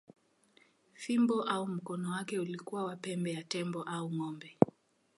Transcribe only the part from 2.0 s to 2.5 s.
wake